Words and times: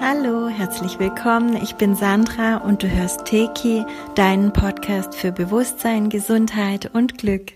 Hallo, 0.00 0.48
herzlich 0.48 0.98
willkommen. 0.98 1.56
Ich 1.62 1.76
bin 1.76 1.94
Sandra 1.94 2.58
und 2.58 2.82
du 2.82 2.90
hörst 2.90 3.24
Teki, 3.24 3.86
deinen 4.16 4.52
Podcast 4.52 5.14
für 5.14 5.32
Bewusstsein, 5.32 6.10
Gesundheit 6.10 6.90
und 6.92 7.16
Glück. 7.16 7.52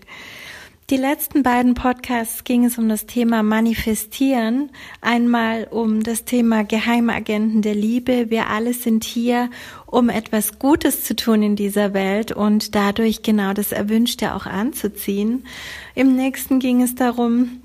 Die 0.89 0.97
letzten 0.97 1.43
beiden 1.43 1.75
Podcasts 1.75 2.43
ging 2.43 2.65
es 2.65 2.79
um 2.79 2.89
das 2.89 3.05
Thema 3.05 3.43
Manifestieren, 3.43 4.71
einmal 4.99 5.67
um 5.69 6.01
das 6.01 6.25
Thema 6.25 6.63
Geheimagenten 6.63 7.61
der 7.61 7.75
Liebe. 7.75 8.31
Wir 8.31 8.49
alle 8.49 8.73
sind 8.73 9.03
hier, 9.03 9.51
um 9.85 10.09
etwas 10.09 10.57
Gutes 10.57 11.03
zu 11.03 11.15
tun 11.15 11.43
in 11.43 11.55
dieser 11.55 11.93
Welt 11.93 12.31
und 12.31 12.73
dadurch 12.73 13.21
genau 13.21 13.53
das 13.53 13.71
Erwünschte 13.71 14.33
auch 14.33 14.47
anzuziehen. 14.47 15.45
Im 15.93 16.15
nächsten 16.15 16.57
ging 16.57 16.81
es 16.81 16.95
darum, 16.95 17.61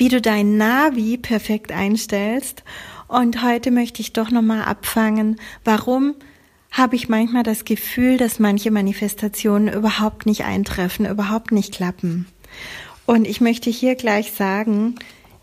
wie 0.00 0.08
du 0.08 0.22
dein 0.22 0.56
Navi 0.56 1.18
perfekt 1.18 1.72
einstellst. 1.72 2.64
Und 3.06 3.42
heute 3.42 3.70
möchte 3.70 4.00
ich 4.00 4.14
doch 4.14 4.30
nochmal 4.30 4.62
abfangen, 4.62 5.38
warum 5.62 6.14
habe 6.70 6.96
ich 6.96 7.10
manchmal 7.10 7.42
das 7.42 7.66
Gefühl, 7.66 8.16
dass 8.16 8.38
manche 8.38 8.70
Manifestationen 8.70 9.70
überhaupt 9.70 10.24
nicht 10.24 10.42
eintreffen, 10.44 11.04
überhaupt 11.04 11.52
nicht 11.52 11.74
klappen. 11.74 12.26
Und 13.04 13.26
ich 13.26 13.42
möchte 13.42 13.68
hier 13.68 13.94
gleich 13.94 14.32
sagen, 14.32 14.94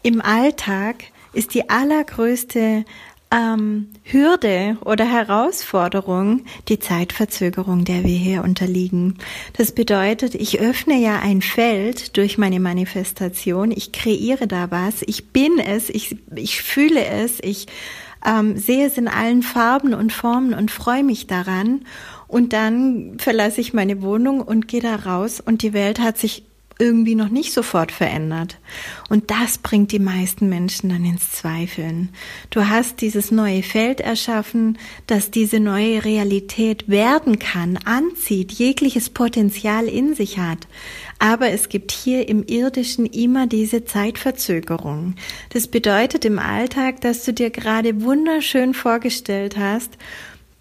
im 0.02 0.21
Alltag 0.21 1.03
ist 1.33 1.53
die 1.53 1.69
allergrößte 1.69 2.83
ähm, 3.31 3.90
Hürde 4.04 4.77
oder 4.86 5.05
Herausforderung 5.05 6.44
die 6.70 6.80
Zeitverzögerung, 6.80 7.84
der 7.84 8.03
wir 8.03 8.16
hier 8.16 8.44
unterliegen. 8.44 9.17
Das 9.53 9.73
bedeutet, 9.73 10.36
ich 10.36 10.59
öffne 10.59 10.98
ja 10.98 11.20
ein 11.20 11.41
Feld 11.41 12.16
durch 12.17 12.38
meine 12.38 12.59
Manifestation, 12.59 13.72
ich 13.72 13.91
kreiere 13.91 14.48
da 14.48 14.72
was, 14.72 15.02
ich 15.05 15.30
bin 15.30 15.59
es, 15.59 15.90
ich, 15.90 16.17
ich 16.36 16.62
fühle 16.62 17.05
es, 17.05 17.39
ich 17.42 17.67
ähm, 18.25 18.58
sehe 18.58 18.88
es 18.88 18.97
in 18.97 19.08
allen 19.08 19.44
Farben 19.44 19.94
und 19.94 20.12
Formen 20.12 20.53
und 20.53 20.72
freue 20.72 21.03
mich 21.03 21.28
daran. 21.28 21.81
Und 22.28 22.52
dann 22.52 23.17
verlasse 23.19 23.62
ich 23.62 23.73
meine 23.73 24.02
Wohnung 24.02 24.41
und 24.41 24.67
gehe 24.67 24.81
da 24.81 24.95
raus. 24.95 25.39
Und 25.39 25.62
die 25.62 25.72
Welt 25.73 26.00
hat 26.00 26.17
sich 26.17 26.44
irgendwie 26.80 27.16
noch 27.16 27.30
nicht 27.30 27.53
sofort 27.53 27.92
verändert. 27.92 28.59
Und 29.09 29.31
das 29.31 29.58
bringt 29.58 29.92
die 29.92 30.00
meisten 30.00 30.50
Menschen 30.50 30.89
dann 30.89 31.06
ins 31.06 31.31
Zweifeln. 31.31 32.09
Du 32.50 32.67
hast 32.67 33.02
dieses 33.02 33.31
neue 33.31 33.64
Feld 33.64 34.02
erschaffen, 34.02 34.78
das 35.08 35.31
diese 35.31 35.59
neue 35.59 36.06
Realität 36.06 36.88
werden 36.88 37.39
kann, 37.39 37.78
anzieht, 37.78 38.52
jegliches 38.52 39.09
Potenzial 39.09 39.86
in 39.88 40.14
sich 40.14 40.38
hat. 40.38 40.67
Aber 41.19 41.50
es 41.50 41.69
gibt 41.69 41.92
hier 41.92 42.30
im 42.30 42.44
irdischen 42.45 43.06
immer 43.06 43.47
diese 43.47 43.86
Zeitverzögerung. 43.86 45.16
Das 45.50 45.67
bedeutet 45.67 46.25
im 46.25 46.38
Alltag, 46.38 47.02
dass 47.02 47.23
du 47.23 47.34
dir 47.34 47.50
gerade 47.50 48.03
wunderschön 48.03 48.73
vorgestellt 48.73 49.58
hast, 49.58 49.97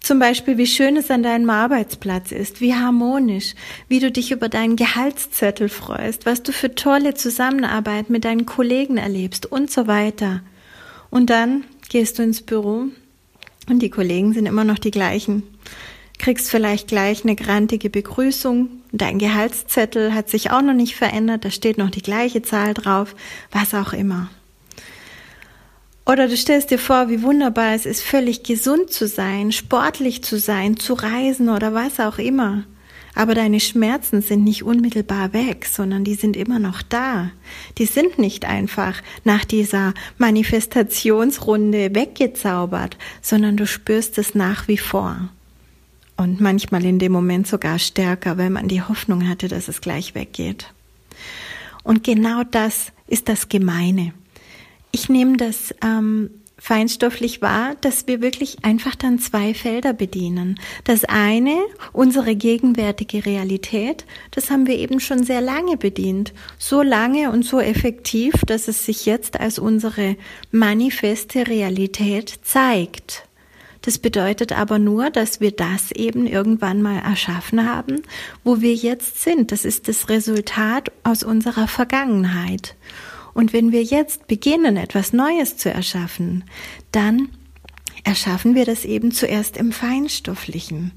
zum 0.07 0.19
Beispiel, 0.19 0.57
wie 0.57 0.67
schön 0.67 0.95
es 0.95 1.11
an 1.11 1.21
deinem 1.21 1.49
Arbeitsplatz 1.49 2.31
ist, 2.31 2.61
wie 2.61 2.73
harmonisch, 2.73 3.55
wie 3.89 3.99
du 3.99 4.09
dich 4.09 4.31
über 4.31 4.47
deinen 4.47 4.77
Gehaltszettel 4.77 5.67
freust, 5.67 6.25
was 6.25 6.41
du 6.43 6.53
für 6.53 6.73
tolle 6.73 7.13
Zusammenarbeit 7.13 8.09
mit 8.09 8.23
deinen 8.23 8.45
Kollegen 8.45 8.95
erlebst 8.95 9.45
und 9.45 9.69
so 9.69 9.85
weiter. 9.85 10.41
Und 11.09 11.29
dann 11.29 11.65
gehst 11.89 12.17
du 12.17 12.23
ins 12.23 12.41
Büro 12.41 12.85
und 13.69 13.79
die 13.81 13.89
Kollegen 13.89 14.31
sind 14.31 14.45
immer 14.45 14.63
noch 14.63 14.79
die 14.79 14.91
gleichen. 14.91 15.43
Kriegst 16.19 16.49
vielleicht 16.49 16.87
gleich 16.87 17.25
eine 17.25 17.35
grantige 17.35 17.89
Begrüßung, 17.89 18.69
dein 18.93 19.19
Gehaltszettel 19.19 20.13
hat 20.13 20.29
sich 20.29 20.51
auch 20.51 20.61
noch 20.61 20.73
nicht 20.73 20.95
verändert, 20.95 21.43
da 21.43 21.51
steht 21.51 21.77
noch 21.77 21.89
die 21.89 22.01
gleiche 22.01 22.41
Zahl 22.41 22.73
drauf, 22.73 23.13
was 23.51 23.73
auch 23.73 23.91
immer. 23.91 24.29
Oder 26.07 26.29
du 26.29 26.37
stellst 26.37 26.71
dir 26.71 26.79
vor, 26.79 27.09
wie 27.09 27.21
wunderbar 27.21 27.73
es 27.73 27.85
ist, 27.85 28.01
völlig 28.01 28.43
gesund 28.43 28.91
zu 28.91 29.07
sein, 29.07 29.51
sportlich 29.51 30.23
zu 30.23 30.39
sein, 30.39 30.77
zu 30.77 30.93
reisen 30.93 31.49
oder 31.49 31.73
was 31.73 31.99
auch 31.99 32.17
immer. 32.17 32.63
Aber 33.13 33.35
deine 33.35 33.59
Schmerzen 33.59 34.21
sind 34.21 34.45
nicht 34.45 34.63
unmittelbar 34.63 35.33
weg, 35.33 35.65
sondern 35.65 36.05
die 36.05 36.13
sind 36.13 36.37
immer 36.37 36.59
noch 36.59 36.81
da. 36.81 37.31
Die 37.77 37.85
sind 37.85 38.19
nicht 38.19 38.45
einfach 38.45 39.01
nach 39.25 39.43
dieser 39.43 39.93
Manifestationsrunde 40.17 41.93
weggezaubert, 41.93 42.97
sondern 43.21 43.57
du 43.57 43.67
spürst 43.67 44.17
es 44.17 44.33
nach 44.33 44.69
wie 44.69 44.77
vor. 44.77 45.27
Und 46.15 46.39
manchmal 46.39 46.85
in 46.85 46.99
dem 46.99 47.11
Moment 47.11 47.47
sogar 47.47 47.79
stärker, 47.79 48.37
weil 48.37 48.49
man 48.49 48.69
die 48.69 48.81
Hoffnung 48.81 49.27
hatte, 49.27 49.49
dass 49.49 49.67
es 49.67 49.81
gleich 49.81 50.15
weggeht. 50.15 50.73
Und 51.83 52.05
genau 52.05 52.43
das 52.43 52.93
ist 53.07 53.27
das 53.27 53.49
Gemeine 53.49 54.13
ich 54.91 55.09
nehme 55.09 55.37
das 55.37 55.73
ähm, 55.83 56.29
feinstofflich 56.59 57.41
wahr, 57.41 57.75
dass 57.81 58.07
wir 58.07 58.21
wirklich 58.21 58.65
einfach 58.65 58.95
dann 58.95 59.19
zwei 59.19 59.53
Felder 59.53 59.93
bedienen. 59.93 60.59
Das 60.83 61.05
eine, 61.05 61.55
unsere 61.93 62.35
gegenwärtige 62.35 63.25
Realität, 63.25 64.05
das 64.31 64.49
haben 64.49 64.65
wir 64.65 64.77
eben 64.77 64.99
schon 64.99 65.23
sehr 65.23 65.41
lange 65.41 65.77
bedient. 65.77 66.33
So 66.57 66.81
lange 66.81 67.31
und 67.31 67.43
so 67.43 67.59
effektiv, 67.59 68.33
dass 68.45 68.67
es 68.67 68.85
sich 68.85 69.05
jetzt 69.05 69.39
als 69.39 69.59
unsere 69.59 70.15
manifeste 70.51 71.47
Realität 71.47 72.39
zeigt. 72.43 73.23
Das 73.83 73.99
bedeutet 73.99 74.51
aber 74.51 74.79
nur, 74.79 75.11
dass 75.11 75.39
wir 75.39 75.51
das 75.51 75.91
eben 75.91 76.27
irgendwann 76.27 76.81
mal 76.81 76.97
erschaffen 76.97 77.69
haben, 77.69 78.01
wo 78.43 78.59
wir 78.59 78.73
jetzt 78.73 79.21
sind. 79.21 79.51
Das 79.51 79.63
ist 79.63 79.87
das 79.87 80.09
Resultat 80.09 80.91
aus 81.03 81.23
unserer 81.23 81.67
Vergangenheit. 81.69 82.75
Und 83.37 83.53
wenn 83.53 83.71
wir 83.71 83.83
jetzt 83.83 84.25
beginnen, 84.25 84.77
etwas 84.77 85.13
Neues 85.13 85.57
zu 85.57 85.69
erschaffen, 85.71 86.43
dann 86.91 87.29
erschaffen 88.03 88.55
wir 88.55 88.65
das 88.65 88.83
eben 88.83 89.11
zuerst 89.11 89.57
im 89.57 89.71
Feinstofflichen 89.71 90.93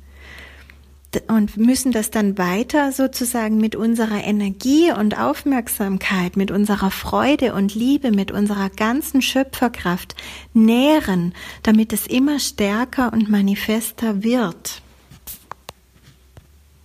und 1.29 1.59
müssen 1.59 1.93
das 1.93 2.09
dann 2.11 2.39
weiter 2.39 2.93
sozusagen 2.93 3.59
mit 3.59 3.77
unserer 3.77 4.25
Energie 4.25 4.91
und 4.91 5.21
Aufmerksamkeit, 5.21 6.39
mit 6.39 6.50
unserer 6.50 6.91
Freude 6.91 7.53
und 7.53 7.75
Liebe, 7.75 8.11
mit 8.11 8.31
unserer 8.31 8.71
ganzen 8.71 9.21
Schöpferkraft 9.21 10.15
nähren, 10.55 11.34
damit 11.62 11.93
es 11.93 12.06
immer 12.06 12.39
stärker 12.39 13.12
und 13.12 13.29
manifester 13.29 14.23
wird. 14.23 14.81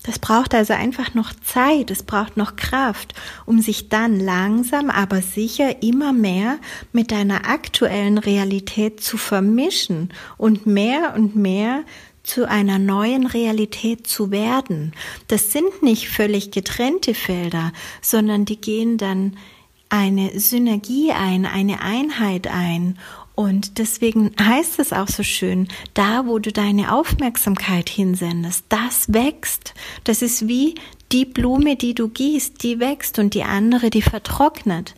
Das 0.06 0.20
braucht 0.20 0.54
also 0.54 0.74
einfach 0.74 1.16
noch 1.16 1.34
Zeit, 1.34 1.90
es 1.90 2.04
braucht 2.04 2.38
noch 2.38 2.56
Kraft, 2.56 3.16
um 3.48 3.60
sich 3.60 3.90
dann 3.90 4.20
langsam, 4.20 4.92
aber 4.92 5.22
sicher 5.22 5.82
immer 5.82 6.14
mehr 6.14 6.60
mit 6.92 7.12
deiner 7.12 7.50
aktuellen 7.50 8.20
Realität 8.20 9.02
zu 9.02 9.18
vermischen 9.18 10.14
und 10.38 10.68
mehr 10.68 11.16
und 11.16 11.36
mehr 11.36 11.84
zu 12.22 12.48
einer 12.48 12.78
neuen 12.78 13.26
Realität 13.26 14.06
zu 14.06 14.30
werden. 14.30 14.94
Das 15.28 15.52
sind 15.52 15.82
nicht 15.82 16.08
völlig 16.08 16.52
getrennte 16.52 17.16
Felder, 17.16 17.72
sondern 18.02 18.46
die 18.46 18.62
gehen 18.62 18.98
dann 18.98 19.38
eine 19.90 20.40
Synergie 20.40 21.12
ein, 21.14 21.46
eine 21.46 21.82
Einheit 21.82 22.48
ein 22.48 22.98
und 23.36 23.78
deswegen 23.78 24.32
heißt 24.42 24.80
es 24.80 24.94
auch 24.94 25.10
so 25.10 25.22
schön, 25.22 25.68
da 25.94 26.26
wo 26.26 26.40
du 26.40 26.52
deine 26.52 26.94
Aufmerksamkeit 26.94 27.90
hinsendest, 27.90 28.66
das 28.70 29.14
wächst. 29.14 29.74
Das 30.06 30.22
ist 30.22 30.48
wie 30.48 30.76
die 31.12 31.26
Blume, 31.26 31.76
die 31.76 31.94
du 31.94 32.08
gießt, 32.08 32.64
die 32.64 32.80
wächst 32.80 33.20
und 33.20 33.34
die 33.34 33.44
andere, 33.44 33.90
die 33.90 34.02
vertrocknet. 34.02 34.96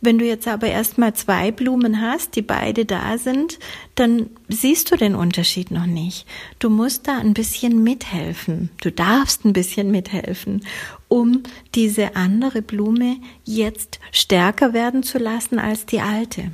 Wenn 0.00 0.18
du 0.18 0.24
jetzt 0.24 0.48
aber 0.48 0.68
erstmal 0.68 1.12
zwei 1.14 1.50
Blumen 1.50 2.00
hast, 2.00 2.34
die 2.34 2.42
beide 2.42 2.86
da 2.86 3.18
sind, 3.18 3.58
dann 3.96 4.30
siehst 4.48 4.90
du 4.90 4.96
den 4.96 5.14
Unterschied 5.14 5.70
noch 5.70 5.84
nicht. 5.84 6.26
Du 6.58 6.70
musst 6.70 7.06
da 7.06 7.18
ein 7.18 7.34
bisschen 7.34 7.82
mithelfen. 7.82 8.70
Du 8.80 8.90
darfst 8.90 9.44
ein 9.44 9.52
bisschen 9.52 9.90
mithelfen, 9.90 10.64
um 11.08 11.42
diese 11.74 12.16
andere 12.16 12.62
Blume 12.62 13.16
jetzt 13.44 14.00
stärker 14.10 14.72
werden 14.72 15.02
zu 15.02 15.18
lassen 15.18 15.58
als 15.58 15.84
die 15.84 16.00
alte. 16.00 16.50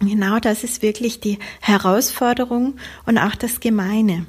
Genau 0.00 0.38
das 0.38 0.64
ist 0.64 0.82
wirklich 0.82 1.20
die 1.20 1.38
Herausforderung 1.60 2.76
und 3.04 3.18
auch 3.18 3.34
das 3.34 3.60
Gemeine. 3.60 4.26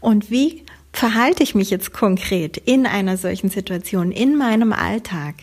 Und 0.00 0.30
wie 0.30 0.64
verhalte 0.92 1.42
ich 1.42 1.54
mich 1.54 1.70
jetzt 1.70 1.92
konkret 1.92 2.56
in 2.56 2.86
einer 2.86 3.16
solchen 3.16 3.48
Situation, 3.48 4.10
in 4.10 4.36
meinem 4.36 4.72
Alltag? 4.72 5.36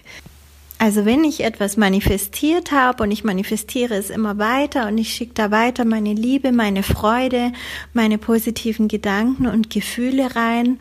Also 0.80 1.06
wenn 1.06 1.24
ich 1.24 1.44
etwas 1.44 1.76
manifestiert 1.76 2.72
habe 2.72 3.04
und 3.04 3.12
ich 3.12 3.24
manifestiere 3.24 3.96
es 3.96 4.10
immer 4.10 4.38
weiter 4.38 4.88
und 4.88 4.98
ich 4.98 5.14
schicke 5.14 5.34
da 5.34 5.52
weiter 5.52 5.84
meine 5.84 6.14
Liebe, 6.14 6.54
meine 6.54 6.84
Freude, 6.84 7.52
meine 7.94 8.18
positiven 8.18 8.88
Gedanken 8.88 9.48
und 9.48 9.70
Gefühle 9.70 10.36
rein, 10.36 10.80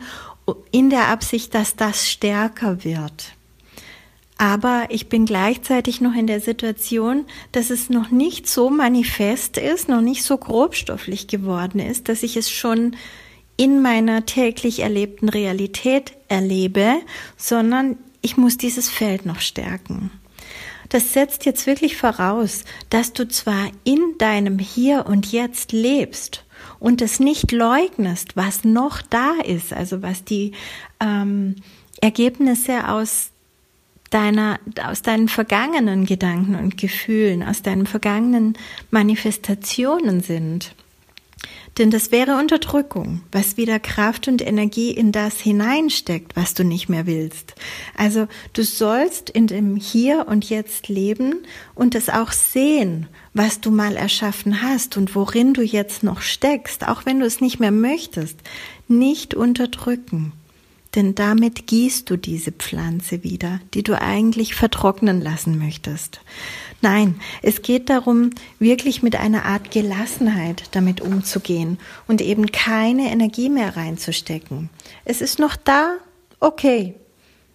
in 0.71 0.89
der 0.89 1.09
Absicht, 1.09 1.53
dass 1.53 1.75
das 1.75 2.09
stärker 2.09 2.83
wird. 2.83 3.33
Aber 4.41 4.85
ich 4.87 5.09
bin 5.09 5.25
gleichzeitig 5.25 5.99
noch 5.99 6.15
in 6.15 6.25
der 6.25 6.39
Situation, 6.39 7.25
dass 7.51 7.69
es 7.69 7.89
noch 7.89 8.09
nicht 8.09 8.47
so 8.47 8.69
manifest 8.69 9.57
ist, 9.57 9.89
noch 9.89 9.99
nicht 9.99 10.23
so 10.23 10.37
grobstofflich 10.37 11.27
geworden 11.27 11.79
ist, 11.79 12.07
dass 12.07 12.23
ich 12.23 12.37
es 12.37 12.49
schon 12.49 12.95
in 13.57 13.81
meiner 13.81 14.25
täglich 14.25 14.79
erlebten 14.79 15.27
Realität 15.27 16.13
erlebe, 16.29 16.93
sondern 17.35 17.97
ich 18.21 18.37
muss 18.37 18.55
dieses 18.55 18.89
Feld 18.89 19.25
noch 19.25 19.41
stärken. 19.41 20.09
das 20.87 21.11
setzt 21.11 21.45
jetzt 21.45 21.67
wirklich 21.67 21.97
voraus, 21.97 22.63
dass 22.89 23.11
du 23.11 23.27
zwar 23.27 23.69
in 23.83 23.99
deinem 24.19 24.57
Hier 24.57 25.05
und 25.05 25.29
Jetzt 25.33 25.73
lebst 25.73 26.45
und 26.79 27.01
es 27.01 27.19
nicht 27.19 27.51
leugnest, 27.51 28.37
was 28.37 28.63
noch 28.63 29.01
da 29.01 29.33
ist, 29.45 29.73
also 29.73 30.01
was 30.01 30.23
die 30.23 30.53
ähm, 31.01 31.57
Ergebnisse 31.99 32.87
aus 32.87 33.31
deiner, 34.09 34.59
aus 34.83 35.01
deinen 35.01 35.27
vergangenen 35.27 36.05
Gedanken 36.05 36.55
und 36.55 36.77
Gefühlen, 36.77 37.43
aus 37.43 37.61
deinen 37.61 37.85
vergangenen 37.85 38.57
Manifestationen 38.91 40.21
sind. 40.21 40.73
Denn 41.77 41.91
das 41.91 42.11
wäre 42.11 42.37
Unterdrückung, 42.37 43.21
was 43.31 43.55
wieder 43.55 43.79
Kraft 43.79 44.27
und 44.27 44.45
Energie 44.45 44.91
in 44.91 45.13
das 45.13 45.39
hineinsteckt, 45.39 46.35
was 46.35 46.53
du 46.53 46.65
nicht 46.65 46.89
mehr 46.89 47.05
willst. 47.05 47.55
Also 47.95 48.27
du 48.51 48.63
sollst 48.63 49.29
in 49.29 49.47
dem 49.47 49.77
Hier 49.77 50.27
und 50.27 50.49
Jetzt 50.49 50.89
leben 50.89 51.35
und 51.75 51.95
es 51.95 52.09
auch 52.09 52.33
sehen, 52.33 53.07
was 53.33 53.61
du 53.61 53.71
mal 53.71 53.95
erschaffen 53.95 54.61
hast 54.61 54.97
und 54.97 55.15
worin 55.15 55.53
du 55.53 55.61
jetzt 55.61 56.03
noch 56.03 56.21
steckst, 56.21 56.85
auch 56.85 57.05
wenn 57.05 57.19
du 57.19 57.25
es 57.25 57.39
nicht 57.39 57.61
mehr 57.61 57.71
möchtest. 57.71 58.37
Nicht 58.89 59.33
unterdrücken. 59.33 60.33
Denn 60.95 61.13
damit 61.13 61.67
gießt 61.67 62.09
du 62.09 62.17
diese 62.17 62.51
Pflanze 62.51 63.23
wieder, 63.23 63.59
die 63.73 63.83
du 63.83 63.99
eigentlich 63.99 64.55
vertrocknen 64.55 65.21
lassen 65.21 65.59
möchtest. 65.59 66.21
Nein, 66.81 67.19
es 67.43 67.61
geht 67.61 67.89
darum, 67.89 68.31
wirklich 68.57 69.03
mit 69.03 69.15
einer 69.15 69.45
Art 69.45 69.69
Gelassenheit 69.69 70.63
damit 70.71 71.01
umzugehen 71.01 71.77
und 72.07 72.21
eben 72.21 72.51
keine 72.51 73.11
Energie 73.11 73.49
mehr 73.49 73.75
reinzustecken. 73.75 74.69
Es 75.05 75.21
ist 75.21 75.37
noch 75.37 75.55
da, 75.55 75.97
okay, 76.39 76.95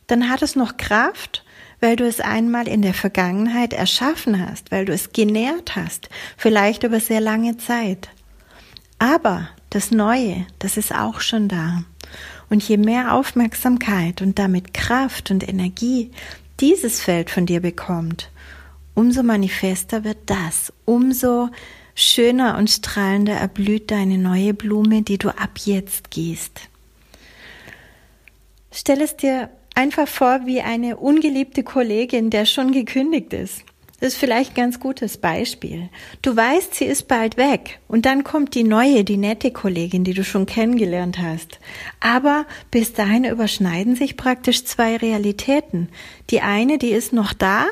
dann 0.07 0.29
hat 0.29 0.43
es 0.43 0.55
noch 0.55 0.77
Kraft, 0.77 1.45
weil 1.81 1.97
du 1.97 2.07
es 2.07 2.21
einmal 2.21 2.69
in 2.69 2.83
der 2.83 2.95
Vergangenheit 2.95 3.73
erschaffen 3.73 4.47
hast, 4.47 4.71
weil 4.71 4.85
du 4.85 4.93
es 4.93 5.13
genährt 5.13 5.75
hast, 5.75 6.09
vielleicht 6.37 6.83
über 6.83 7.01
sehr 7.01 7.21
lange 7.21 7.57
Zeit. 7.57 8.11
Aber 8.99 9.49
das 9.71 9.91
Neue, 9.91 10.47
das 10.59 10.77
ist 10.77 10.95
auch 10.95 11.21
schon 11.21 11.49
da. 11.49 11.85
Und 12.55 12.63
je 12.69 12.77
mehr 12.77 13.15
Aufmerksamkeit 13.15 14.23
und 14.23 14.39
damit 14.39 14.75
Kraft 14.75 15.33
und 15.33 15.49
Energie 15.49 16.13
dieses 16.61 17.01
Feld 17.01 17.29
von 17.29 17.47
dir 17.47 17.59
bekommt, 17.59 18.31
umso 18.95 19.25
manifester 19.25 20.05
wird 20.05 20.19
das, 20.27 20.73
umso 20.85 21.49
schöner 21.97 22.57
und 22.57 22.71
strahlender 22.71 23.33
erblüht 23.33 23.91
deine 23.91 24.19
neue 24.19 24.55
Blume, 24.55 25.03
die 25.03 25.19
du 25.19 25.31
ab 25.31 25.59
jetzt 25.65 26.13
gehst. 26.13 26.61
Stell 28.71 29.01
es 29.01 29.17
dir 29.17 29.51
einfach 29.75 30.07
vor 30.07 30.43
wie 30.47 30.61
eine 30.61 30.97
ungeliebte 30.97 31.65
Kollegin, 31.65 32.31
der 32.31 32.47
schon 32.47 32.71
gekündigt 32.71 33.33
ist. 33.33 33.65
Das 34.05 34.13
ist 34.13 34.21
vielleicht 34.21 34.51
ein 34.51 34.57
ganz 34.57 34.81
gutes 34.81 35.17
Beispiel. 35.17 35.89
Du 36.21 36.37
weißt, 36.37 36.75
sie 36.75 36.85
ist 36.85 37.09
bald 37.09 37.39
weg 37.39 37.81
und 37.89 38.05
dann 38.05 38.23
kommt 38.23 38.55
die 38.55 38.63
neue, 38.63 39.03
die 39.03 39.17
nette 39.17 39.51
Kollegin, 39.51 40.05
die 40.05 40.13
du 40.13 40.25
schon 40.25 40.45
kennengelernt 40.45 41.19
hast. 41.23 41.59
Aber 42.01 42.45
bis 42.71 42.93
dahin 42.93 43.25
überschneiden 43.25 43.97
sich 43.97 44.19
praktisch 44.19 44.67
zwei 44.67 44.99
Realitäten. 44.99 45.89
Die 46.29 46.43
eine, 46.43 46.77
die 46.77 46.91
ist 46.91 47.15
noch 47.15 47.33
da, 47.33 47.65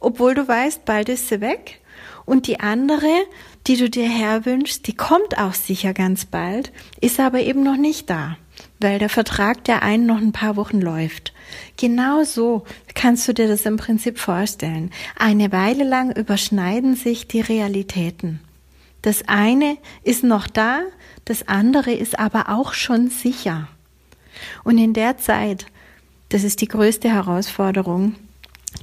obwohl 0.00 0.34
du 0.34 0.48
weißt, 0.48 0.84
bald 0.86 1.08
ist 1.08 1.28
sie 1.28 1.40
weg. 1.40 1.80
Und 2.24 2.48
die 2.48 2.58
andere, 2.58 3.22
die 3.68 3.76
du 3.76 3.88
dir 3.88 4.08
herwünschst, 4.08 4.88
die 4.88 4.96
kommt 4.96 5.38
auch 5.38 5.54
sicher 5.54 5.94
ganz 5.94 6.24
bald, 6.24 6.72
ist 7.00 7.20
aber 7.20 7.38
eben 7.38 7.62
noch 7.62 7.76
nicht 7.76 8.10
da 8.10 8.36
weil 8.80 8.98
der 8.98 9.08
Vertrag 9.08 9.64
der 9.64 9.82
einen 9.82 10.06
noch 10.06 10.18
ein 10.18 10.32
paar 10.32 10.56
Wochen 10.56 10.80
läuft. 10.80 11.32
Genau 11.76 12.24
so 12.24 12.64
kannst 12.94 13.26
du 13.28 13.32
dir 13.32 13.48
das 13.48 13.66
im 13.66 13.76
Prinzip 13.76 14.18
vorstellen. 14.18 14.90
Eine 15.18 15.52
Weile 15.52 15.84
lang 15.84 16.14
überschneiden 16.14 16.94
sich 16.96 17.28
die 17.28 17.40
Realitäten. 17.40 18.40
Das 19.02 19.28
eine 19.28 19.76
ist 20.02 20.24
noch 20.24 20.46
da, 20.46 20.80
das 21.24 21.46
andere 21.48 21.92
ist 21.92 22.18
aber 22.18 22.48
auch 22.48 22.72
schon 22.72 23.08
sicher. 23.08 23.68
Und 24.64 24.78
in 24.78 24.92
der 24.92 25.18
Zeit, 25.18 25.66
das 26.28 26.44
ist 26.44 26.60
die 26.60 26.68
größte 26.68 27.08
Herausforderung, 27.08 28.16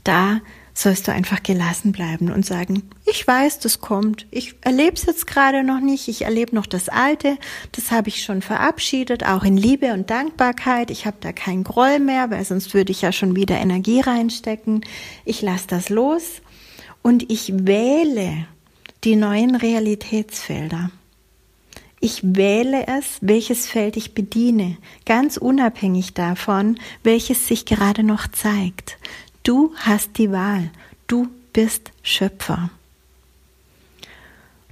da 0.04 0.40
sollst 0.73 1.07
du 1.07 1.11
einfach 1.11 1.43
gelassen 1.43 1.91
bleiben 1.91 2.31
und 2.31 2.45
sagen, 2.45 2.89
ich 3.05 3.25
weiß, 3.25 3.59
das 3.59 3.79
kommt. 3.79 4.25
Ich 4.31 4.55
erlebe 4.61 4.95
es 4.95 5.05
jetzt 5.05 5.27
gerade 5.27 5.63
noch 5.63 5.79
nicht. 5.79 6.07
Ich 6.07 6.23
erlebe 6.23 6.55
noch 6.55 6.65
das 6.65 6.89
Alte. 6.89 7.37
Das 7.71 7.91
habe 7.91 8.09
ich 8.09 8.23
schon 8.23 8.41
verabschiedet, 8.41 9.25
auch 9.25 9.43
in 9.43 9.55
Liebe 9.55 9.93
und 9.93 10.09
Dankbarkeit. 10.09 10.89
Ich 10.89 11.05
habe 11.05 11.17
da 11.19 11.31
keinen 11.31 11.63
Groll 11.63 11.99
mehr, 11.99 12.31
weil 12.31 12.43
sonst 12.43 12.73
würde 12.73 12.91
ich 12.91 13.01
ja 13.01 13.11
schon 13.11 13.35
wieder 13.35 13.57
Energie 13.57 14.01
reinstecken. 14.01 14.81
Ich 15.25 15.41
lasse 15.41 15.67
das 15.67 15.89
los 15.89 16.41
und 17.01 17.31
ich 17.31 17.53
wähle 17.55 18.47
die 19.03 19.15
neuen 19.15 19.55
Realitätsfelder. 19.55 20.89
Ich 21.99 22.21
wähle 22.21 22.87
es, 22.87 23.19
welches 23.21 23.67
Feld 23.67 23.95
ich 23.95 24.13
bediene, 24.13 24.77
ganz 25.05 25.37
unabhängig 25.37 26.13
davon, 26.13 26.77
welches 27.01 27.47
sich 27.47 27.65
gerade 27.65 28.03
noch 28.03 28.27
zeigt. 28.27 28.97
Du 29.44 29.74
hast 29.75 30.18
die 30.18 30.31
Wahl. 30.31 30.72
Du 31.07 31.28
bist 31.51 31.92
Schöpfer. 32.01 32.69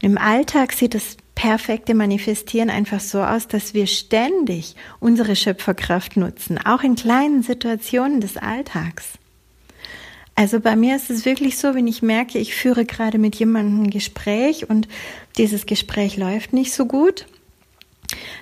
Im 0.02 0.18
Alltag 0.18 0.72
sieht 0.72 0.96
das 0.96 1.18
perfekte 1.36 1.94
Manifestieren 1.94 2.70
einfach 2.70 3.02
so 3.02 3.22
aus, 3.22 3.48
dass 3.48 3.74
wir 3.74 3.86
ständig 3.86 4.76
unsere 5.00 5.36
Schöpferkraft 5.36 6.16
nutzen, 6.16 6.58
auch 6.58 6.84
in 6.84 6.96
kleinen 6.96 7.44
Situationen 7.44 8.22
des 8.22 8.38
Alltags. 8.38 9.10
Also 10.36 10.62
bei 10.62 10.78
mir 10.78 10.96
ist 10.96 11.10
es 11.10 11.26
wirklich 11.26 11.58
so, 11.58 11.76
wenn 11.76 11.88
ich 11.88 12.02
merke, 12.02 12.40
ich 12.40 12.56
führe 12.56 12.86
gerade 12.86 13.18
mit 13.18 13.36
jemandem 13.36 13.84
ein 13.84 13.90
Gespräch 13.90 14.70
und 14.70 14.88
dieses 15.38 15.66
Gespräch 15.66 16.16
läuft 16.16 16.54
nicht 16.54 16.74
so 16.74 16.86
gut, 16.86 17.26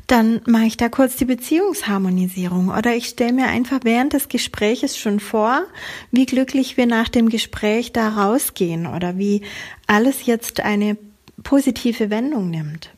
dann 0.08 0.42
mache 0.46 0.66
ich 0.66 0.78
da 0.78 0.90
kurz 0.90 1.16
die 1.16 1.26
Beziehungsharmonisierung 1.26 2.70
oder 2.70 2.96
ich 2.96 3.08
stelle 3.08 3.34
mir 3.34 3.48
einfach 3.48 3.80
während 3.84 4.14
des 4.14 4.30
Gespräches 4.30 4.98
schon 4.98 5.20
vor, 5.20 5.64
wie 6.12 6.26
glücklich 6.26 6.78
wir 6.78 6.86
nach 6.86 7.10
dem 7.10 7.30
Gespräch 7.30 7.92
da 7.92 8.10
rausgehen 8.10 8.88
oder 8.88 9.18
wie 9.18 9.42
alles 9.88 10.26
jetzt 10.26 10.62
eine 10.62 10.98
positive 11.44 12.10
Wendung 12.10 12.50
nimmt. 12.50 12.92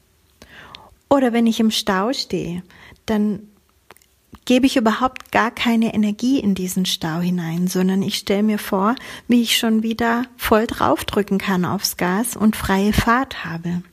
Oder 1.09 1.33
wenn 1.33 1.47
ich 1.47 1.59
im 1.59 1.71
Stau 1.71 2.13
stehe, 2.13 2.63
dann 3.05 3.41
gebe 4.45 4.65
ich 4.65 4.77
überhaupt 4.77 5.31
gar 5.31 5.51
keine 5.51 5.93
Energie 5.93 6.39
in 6.39 6.55
diesen 6.55 6.85
Stau 6.85 7.19
hinein, 7.19 7.67
sondern 7.67 8.01
ich 8.01 8.15
stelle 8.15 8.43
mir 8.43 8.57
vor, 8.57 8.95
wie 9.27 9.41
ich 9.41 9.57
schon 9.57 9.83
wieder 9.83 10.23
voll 10.37 10.67
draufdrücken 10.67 11.37
kann 11.37 11.65
aufs 11.65 11.97
Gas 11.97 12.35
und 12.35 12.55
freie 12.55 12.93
Fahrt 12.93 13.45
habe. 13.45 13.83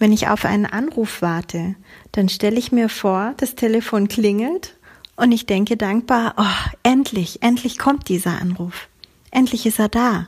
Wenn 0.00 0.12
ich 0.12 0.28
auf 0.28 0.46
einen 0.46 0.64
Anruf 0.64 1.20
warte, 1.20 1.76
dann 2.12 2.30
stelle 2.30 2.58
ich 2.58 2.72
mir 2.72 2.88
vor, 2.88 3.34
das 3.36 3.54
Telefon 3.54 4.08
klingelt 4.08 4.74
und 5.14 5.30
ich 5.30 5.44
denke 5.44 5.76
dankbar, 5.76 6.34
oh, 6.38 6.70
endlich, 6.82 7.42
endlich 7.42 7.76
kommt 7.76 8.08
dieser 8.08 8.40
Anruf. 8.40 8.88
Endlich 9.30 9.66
ist 9.66 9.78
er 9.78 9.90
da. 9.90 10.24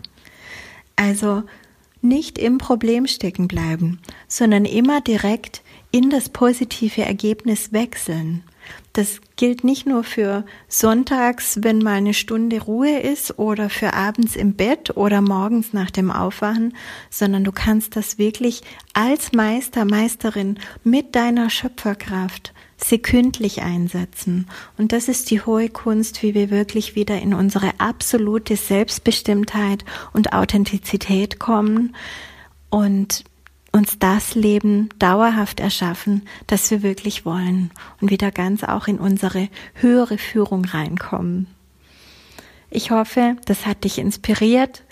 Also 0.95 1.45
nicht 2.03 2.39
im 2.39 2.59
Problem 2.59 3.07
stecken 3.07 3.49
bleiben, 3.49 3.99
sondern 4.29 4.67
immer 4.67 5.01
direkt 5.01 5.63
in 5.91 6.11
das 6.11 6.29
positive 6.29 7.01
Ergebnis 7.01 7.73
wechseln. 7.73 8.45
Das 8.93 9.21
gilt 9.37 9.65
nicht 9.65 9.87
nur 9.87 10.05
für 10.05 10.45
sonntags, 10.69 11.59
wenn 11.63 11.79
mal 11.79 11.95
eine 11.95 12.15
Stunde 12.15 12.61
Ruhe 12.61 12.99
ist 12.99 13.39
oder 13.39 13.71
für 13.71 13.95
abends 13.95 14.37
im 14.37 14.55
Bett 14.55 14.97
oder 14.97 15.23
morgens 15.23 15.73
nach 15.73 15.91
dem 15.91 16.11
Aufwachen, 16.11 16.75
sondern 17.09 17.43
du 17.43 17.53
kannst 17.53 17.97
das 17.97 18.19
wirklich 18.19 18.63
als 18.93 19.33
Meister, 19.33 19.85
Meisterin 19.85 20.59
mit 20.85 21.15
deiner 21.15 21.49
Schöpferkraft 21.49 22.53
sekündlich 22.77 23.63
einsetzen. 23.63 24.47
Und 24.77 24.93
das 24.93 25.09
ist 25.09 25.31
die 25.31 25.41
hohe 25.41 25.69
Kunst, 25.69 26.23
wie 26.23 26.35
wir 26.35 26.51
wirklich 26.51 26.95
wieder 26.95 27.21
in 27.21 27.33
unsere 27.33 27.71
absolute 27.79 28.57
Selbstbestimmtheit 28.57 29.85
und 30.13 30.33
Authentizität 30.33 31.39
kommen 31.39 31.95
und 32.71 33.25
uns 33.73 33.99
das 33.99 34.35
Leben 34.35 34.91
dauerhaft 34.99 35.59
erschaffen, 35.59 36.23
das 36.47 36.71
wir 36.71 36.83
wirklich 36.83 37.25
wollen 37.25 37.71
und 38.01 38.11
wieder 38.11 38.31
ganz 38.31 38.65
auch 38.65 38.87
in 38.87 38.99
unsere 38.99 39.49
höhere 39.75 40.19
Führung 40.19 40.65
reinkommen. 40.65 41.47
Ich 42.71 42.91
hoffe, 42.91 43.37
das 43.47 43.67
hat 43.67 43.85
dich 43.85 43.99
inspiriert, 43.99 44.83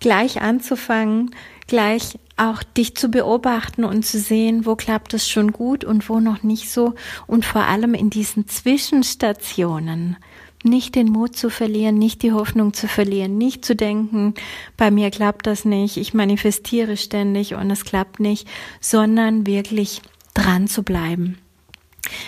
gleich 0.00 0.40
anzufangen, 0.42 1.34
gleich 1.66 2.18
auch 2.36 2.62
dich 2.62 2.96
zu 2.96 3.08
beobachten 3.08 3.84
und 3.84 4.04
zu 4.04 4.18
sehen, 4.18 4.66
wo 4.66 4.76
klappt 4.76 5.14
es 5.14 5.28
schon 5.28 5.52
gut 5.52 5.84
und 5.84 6.08
wo 6.08 6.18
noch 6.18 6.42
nicht 6.42 6.70
so 6.70 6.94
und 7.26 7.44
vor 7.44 7.64
allem 7.64 7.94
in 7.94 8.10
diesen 8.10 8.48
Zwischenstationen 8.48 10.16
nicht 10.64 10.94
den 10.94 11.08
Mut 11.08 11.36
zu 11.36 11.50
verlieren, 11.50 11.98
nicht 11.98 12.22
die 12.22 12.32
Hoffnung 12.32 12.74
zu 12.74 12.88
verlieren, 12.88 13.38
nicht 13.38 13.64
zu 13.64 13.74
denken, 13.76 14.34
bei 14.76 14.90
mir 14.90 15.10
klappt 15.10 15.46
das 15.46 15.64
nicht, 15.64 15.96
ich 15.96 16.14
manifestiere 16.14 16.96
ständig 16.96 17.54
und 17.54 17.70
es 17.70 17.84
klappt 17.84 18.20
nicht, 18.20 18.48
sondern 18.80 19.46
wirklich 19.46 20.02
dran 20.34 20.68
zu 20.68 20.82
bleiben. 20.82 21.38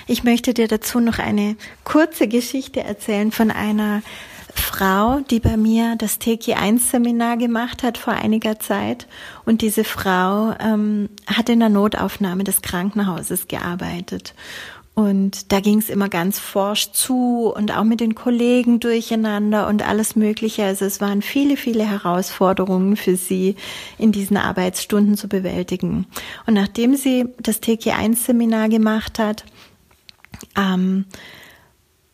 Ich 0.06 0.24
möchte 0.24 0.54
dir 0.54 0.68
dazu 0.68 1.00
noch 1.00 1.18
eine 1.18 1.56
kurze 1.82 2.28
Geschichte 2.28 2.80
erzählen 2.80 3.32
von 3.32 3.50
einer 3.50 4.02
Frau, 4.54 5.20
die 5.30 5.40
bei 5.40 5.56
mir 5.56 5.96
das 5.96 6.20
TK1-Seminar 6.20 7.36
gemacht 7.36 7.82
hat 7.82 7.98
vor 7.98 8.14
einiger 8.14 8.60
Zeit. 8.60 9.08
Und 9.44 9.62
diese 9.62 9.84
Frau 9.84 10.54
ähm, 10.60 11.08
hat 11.26 11.48
in 11.48 11.60
der 11.60 11.68
Notaufnahme 11.68 12.44
des 12.44 12.62
Krankenhauses 12.62 13.48
gearbeitet. 13.48 14.34
Und 14.94 15.50
da 15.50 15.58
ging 15.58 15.78
es 15.78 15.90
immer 15.90 16.08
ganz 16.08 16.38
forsch 16.38 16.92
zu 16.92 17.52
und 17.52 17.76
auch 17.76 17.82
mit 17.82 17.98
den 17.98 18.14
Kollegen 18.14 18.78
durcheinander 18.78 19.66
und 19.66 19.82
alles 19.82 20.14
Mögliche. 20.14 20.64
Also 20.64 20.84
es 20.84 21.00
waren 21.00 21.20
viele, 21.20 21.56
viele 21.56 21.84
Herausforderungen 21.84 22.96
für 22.96 23.16
sie 23.16 23.56
in 23.98 24.12
diesen 24.12 24.36
Arbeitsstunden 24.36 25.16
zu 25.16 25.28
bewältigen. 25.28 26.06
Und 26.46 26.54
nachdem 26.54 26.94
sie 26.94 27.26
das 27.40 27.60
TK1-Seminar 27.60 28.68
gemacht 28.68 29.18
hat, 29.18 29.44
ähm, 30.56 31.06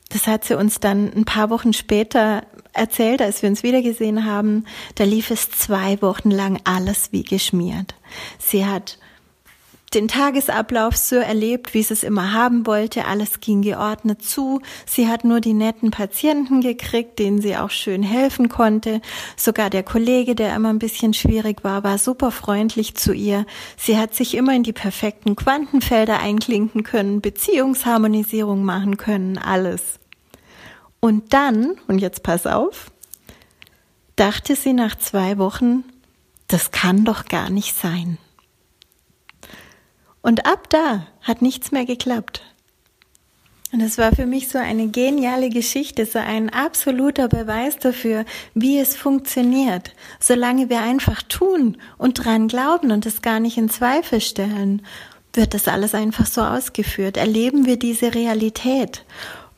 das 0.08 0.26
hat 0.26 0.44
sie 0.44 0.56
uns 0.56 0.80
dann 0.80 1.12
ein 1.12 1.26
paar 1.26 1.50
Wochen 1.50 1.74
später 1.74 2.44
erzählt, 2.72 3.20
als 3.20 3.42
wir 3.42 3.50
uns 3.50 3.62
wiedergesehen 3.62 4.24
haben, 4.24 4.64
da 4.94 5.04
lief 5.04 5.30
es 5.30 5.50
zwei 5.50 6.00
Wochen 6.00 6.30
lang 6.30 6.60
alles 6.64 7.12
wie 7.12 7.24
geschmiert. 7.24 7.94
Sie 8.38 8.64
hat 8.64 8.98
den 9.94 10.06
Tagesablauf 10.06 10.96
so 10.96 11.16
erlebt, 11.16 11.74
wie 11.74 11.82
sie 11.82 11.94
es 11.94 12.04
immer 12.04 12.32
haben 12.32 12.66
wollte. 12.66 13.06
Alles 13.06 13.40
ging 13.40 13.62
geordnet 13.62 14.22
zu. 14.22 14.60
Sie 14.86 15.08
hat 15.08 15.24
nur 15.24 15.40
die 15.40 15.52
netten 15.52 15.90
Patienten 15.90 16.60
gekriegt, 16.60 17.18
denen 17.18 17.40
sie 17.40 17.56
auch 17.56 17.70
schön 17.70 18.02
helfen 18.02 18.48
konnte. 18.48 19.00
Sogar 19.36 19.68
der 19.68 19.82
Kollege, 19.82 20.36
der 20.36 20.54
immer 20.54 20.68
ein 20.68 20.78
bisschen 20.78 21.12
schwierig 21.12 21.64
war, 21.64 21.82
war 21.82 21.98
super 21.98 22.30
freundlich 22.30 22.94
zu 22.94 23.12
ihr. 23.12 23.46
Sie 23.76 23.98
hat 23.98 24.14
sich 24.14 24.34
immer 24.36 24.54
in 24.54 24.62
die 24.62 24.72
perfekten 24.72 25.34
Quantenfelder 25.34 26.20
einklinken 26.20 26.84
können, 26.84 27.20
Beziehungsharmonisierung 27.20 28.64
machen 28.64 28.96
können, 28.96 29.38
alles. 29.38 29.98
Und 31.00 31.32
dann, 31.32 31.76
und 31.88 31.98
jetzt 31.98 32.22
pass 32.22 32.46
auf, 32.46 32.92
dachte 34.14 34.54
sie 34.54 34.74
nach 34.74 34.96
zwei 34.96 35.38
Wochen, 35.38 35.82
das 36.46 36.70
kann 36.70 37.04
doch 37.04 37.24
gar 37.24 37.50
nicht 37.50 37.74
sein. 37.74 38.18
Und 40.22 40.46
ab 40.46 40.68
da 40.70 41.06
hat 41.22 41.42
nichts 41.42 41.72
mehr 41.72 41.86
geklappt. 41.86 42.42
Und 43.72 43.80
es 43.80 43.98
war 43.98 44.12
für 44.12 44.26
mich 44.26 44.48
so 44.48 44.58
eine 44.58 44.88
geniale 44.88 45.48
Geschichte, 45.48 46.04
so 46.04 46.18
ein 46.18 46.50
absoluter 46.50 47.28
Beweis 47.28 47.78
dafür, 47.78 48.24
wie 48.52 48.78
es 48.80 48.96
funktioniert, 48.96 49.94
solange 50.18 50.68
wir 50.68 50.80
einfach 50.80 51.22
tun 51.22 51.76
und 51.96 52.24
dran 52.24 52.48
glauben 52.48 52.90
und 52.90 53.06
es 53.06 53.22
gar 53.22 53.38
nicht 53.38 53.58
in 53.58 53.70
Zweifel 53.70 54.20
stellen, 54.20 54.82
wird 55.34 55.54
das 55.54 55.68
alles 55.68 55.94
einfach 55.94 56.26
so 56.26 56.40
ausgeführt, 56.40 57.16
erleben 57.16 57.64
wir 57.64 57.78
diese 57.78 58.12
Realität. 58.12 59.04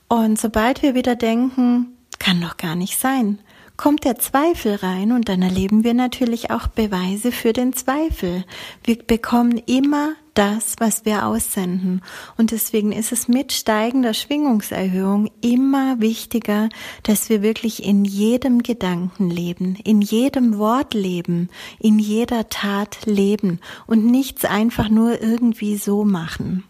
Und 0.08 0.38
sobald 0.38 0.82
wir 0.82 0.94
wieder 0.94 1.16
denken, 1.16 1.96
kann 2.18 2.42
doch 2.42 2.58
gar 2.58 2.74
nicht 2.76 2.98
sein, 2.98 3.38
kommt 3.82 4.04
der 4.04 4.16
Zweifel 4.16 4.76
rein 4.76 5.10
und 5.10 5.28
dann 5.28 5.42
erleben 5.42 5.82
wir 5.82 5.92
natürlich 5.92 6.52
auch 6.52 6.68
Beweise 6.68 7.32
für 7.32 7.52
den 7.52 7.72
Zweifel. 7.72 8.44
Wir 8.84 8.96
bekommen 8.96 9.60
immer 9.66 10.12
das, 10.34 10.76
was 10.78 11.04
wir 11.04 11.26
aussenden. 11.26 12.00
Und 12.36 12.52
deswegen 12.52 12.92
ist 12.92 13.10
es 13.10 13.26
mit 13.26 13.52
steigender 13.52 14.14
Schwingungserhöhung 14.14 15.32
immer 15.40 16.00
wichtiger, 16.00 16.68
dass 17.02 17.28
wir 17.28 17.42
wirklich 17.42 17.84
in 17.84 18.04
jedem 18.04 18.62
Gedanken 18.62 19.28
leben, 19.30 19.74
in 19.82 20.00
jedem 20.00 20.58
Wort 20.58 20.94
leben, 20.94 21.48
in 21.80 21.98
jeder 21.98 22.48
Tat 22.50 22.98
leben 23.04 23.58
und 23.88 24.06
nichts 24.06 24.44
einfach 24.44 24.90
nur 24.90 25.20
irgendwie 25.20 25.76
so 25.76 26.04
machen. 26.04 26.62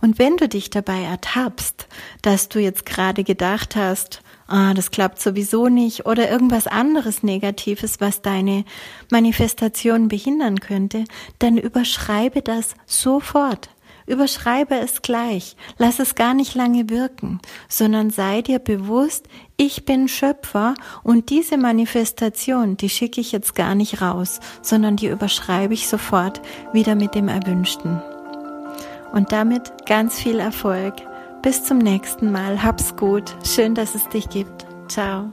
Und 0.00 0.18
wenn 0.18 0.36
du 0.36 0.48
dich 0.48 0.68
dabei 0.68 1.02
ertappst, 1.02 1.86
dass 2.22 2.48
du 2.48 2.58
jetzt 2.58 2.86
gerade 2.86 3.22
gedacht 3.22 3.76
hast, 3.76 4.24
ah, 4.50 4.74
das 4.74 4.90
klappt 4.90 5.20
sowieso 5.20 5.68
nicht 5.68 6.06
oder 6.06 6.30
irgendwas 6.30 6.66
anderes 6.66 7.22
Negatives, 7.22 8.00
was 8.00 8.22
deine 8.22 8.64
Manifestation 9.10 10.08
behindern 10.08 10.60
könnte, 10.60 11.04
dann 11.38 11.56
überschreibe 11.56 12.42
das 12.42 12.74
sofort. 12.86 13.70
Überschreibe 14.06 14.74
es 14.74 15.02
gleich, 15.02 15.54
lass 15.78 16.00
es 16.00 16.16
gar 16.16 16.34
nicht 16.34 16.56
lange 16.56 16.90
wirken, 16.90 17.38
sondern 17.68 18.10
sei 18.10 18.42
dir 18.42 18.58
bewusst, 18.58 19.26
ich 19.56 19.84
bin 19.84 20.08
Schöpfer 20.08 20.74
und 21.04 21.30
diese 21.30 21.56
Manifestation, 21.56 22.76
die 22.76 22.88
schicke 22.88 23.20
ich 23.20 23.30
jetzt 23.30 23.54
gar 23.54 23.76
nicht 23.76 24.02
raus, 24.02 24.40
sondern 24.62 24.96
die 24.96 25.06
überschreibe 25.06 25.74
ich 25.74 25.86
sofort 25.86 26.40
wieder 26.72 26.96
mit 26.96 27.14
dem 27.14 27.28
Erwünschten. 27.28 28.02
Und 29.12 29.30
damit 29.30 29.86
ganz 29.86 30.18
viel 30.18 30.40
Erfolg 30.40 30.94
bis 31.42 31.64
zum 31.64 31.78
nächsten 31.78 32.32
Mal. 32.32 32.62
Hab's 32.62 32.96
gut. 32.96 33.36
Schön, 33.44 33.74
dass 33.74 33.94
es 33.94 34.08
dich 34.08 34.28
gibt. 34.28 34.66
Ciao. 34.88 35.32